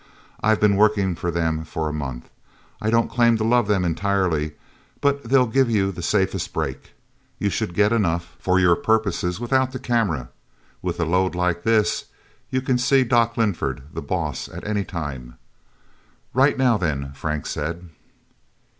[0.41, 2.27] I've been working for them for a month.
[2.81, 4.53] I don't claim to love them entirely,
[4.99, 6.93] but they'll give you the safest break.
[7.37, 10.29] You should get enough, for your purposes, without the camera.
[10.81, 12.05] With a load like this,
[12.49, 15.35] you can see Doc Linford, the boss, any time."
[16.33, 17.87] "Right now, then," Frank said.